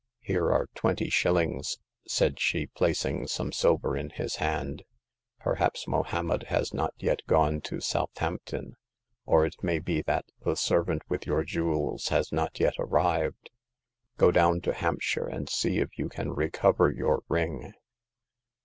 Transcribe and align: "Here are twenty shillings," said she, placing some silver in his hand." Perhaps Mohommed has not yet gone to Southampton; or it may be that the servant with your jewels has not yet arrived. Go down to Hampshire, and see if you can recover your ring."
"Here 0.19 0.51
are 0.51 0.65
twenty 0.73 1.11
shillings," 1.11 1.77
said 2.07 2.39
she, 2.39 2.65
placing 2.65 3.27
some 3.27 3.51
silver 3.53 3.95
in 3.95 4.09
his 4.09 4.37
hand." 4.37 4.81
Perhaps 5.43 5.85
Mohommed 5.87 6.45
has 6.47 6.73
not 6.73 6.95
yet 6.97 7.19
gone 7.27 7.61
to 7.65 7.79
Southampton; 7.81 8.77
or 9.27 9.45
it 9.45 9.57
may 9.61 9.77
be 9.77 10.01
that 10.01 10.25
the 10.43 10.55
servant 10.55 11.03
with 11.07 11.27
your 11.27 11.43
jewels 11.43 12.07
has 12.07 12.31
not 12.31 12.59
yet 12.59 12.73
arrived. 12.79 13.51
Go 14.17 14.31
down 14.31 14.59
to 14.61 14.73
Hampshire, 14.73 15.27
and 15.27 15.47
see 15.47 15.77
if 15.77 15.95
you 15.99 16.09
can 16.09 16.31
recover 16.31 16.89
your 16.89 17.21
ring." 17.29 17.73